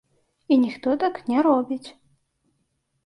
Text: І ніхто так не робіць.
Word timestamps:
І 0.51 0.57
ніхто 0.61 0.89
так 1.05 1.15
не 1.29 1.37
робіць. 1.49 1.89